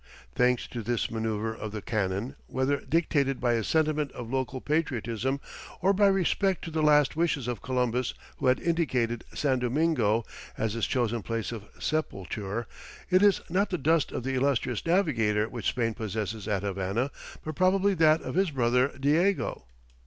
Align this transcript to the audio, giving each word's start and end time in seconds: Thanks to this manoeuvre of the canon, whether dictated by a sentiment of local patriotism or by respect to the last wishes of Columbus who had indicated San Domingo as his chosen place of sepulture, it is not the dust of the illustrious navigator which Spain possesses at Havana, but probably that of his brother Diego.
Thanks 0.33 0.65
to 0.69 0.81
this 0.81 1.11
manoeuvre 1.11 1.55
of 1.55 1.71
the 1.71 1.81
canon, 1.83 2.35
whether 2.47 2.77
dictated 2.77 3.39
by 3.39 3.53
a 3.53 3.63
sentiment 3.63 4.11
of 4.13 4.31
local 4.31 4.59
patriotism 4.59 5.39
or 5.79 5.93
by 5.93 6.07
respect 6.07 6.63
to 6.65 6.71
the 6.71 6.81
last 6.81 7.15
wishes 7.15 7.47
of 7.47 7.61
Columbus 7.61 8.15
who 8.37 8.47
had 8.47 8.59
indicated 8.59 9.25
San 9.35 9.59
Domingo 9.59 10.25
as 10.57 10.73
his 10.73 10.87
chosen 10.87 11.21
place 11.21 11.51
of 11.51 11.65
sepulture, 11.77 12.65
it 13.11 13.21
is 13.21 13.41
not 13.47 13.69
the 13.69 13.77
dust 13.77 14.11
of 14.11 14.23
the 14.23 14.33
illustrious 14.33 14.83
navigator 14.87 15.47
which 15.47 15.67
Spain 15.69 15.93
possesses 15.93 16.47
at 16.47 16.63
Havana, 16.63 17.11
but 17.45 17.53
probably 17.55 17.93
that 17.93 18.23
of 18.23 18.33
his 18.33 18.49
brother 18.49 18.87
Diego. 18.99 19.65